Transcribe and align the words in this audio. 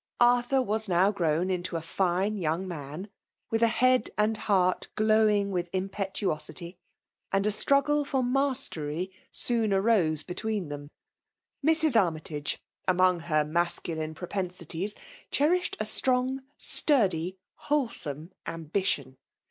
Arthur 0.19 0.63
was 0.63 0.89
now 0.89 1.11
grown 1.11 1.51
into 1.51 1.75
a 1.77 1.81
fine 1.83 2.35
young 2.35 2.67
man, 2.67 3.07
with 3.51 3.61
a 3.61 3.67
head 3.67 4.09
and 4.17 4.35
heart 4.35 4.87
glowing 4.95 5.51
with 5.51 5.69
im 5.73 5.89
> 5.89 5.89
petuosity; 5.89 6.75
and 7.31 7.45
a 7.45 7.51
struggle 7.51 8.03
for 8.03 8.23
mastery 8.23 9.11
sooa 9.31 9.71
arose 9.71 10.23
between 10.23 10.69
them. 10.69 10.89
Mrs. 11.63 11.95
Armytage, 11.95 12.57
araonj^ 12.87 13.21
her 13.25 13.45
masculine 13.45 14.15
propensities, 14.15 14.95
cherished 15.29 15.77
a 15.79 15.85
strongs 15.85 16.41
sturdy, 16.57 17.37
wholesome 17.53 18.31
ambition. 18.47 19.17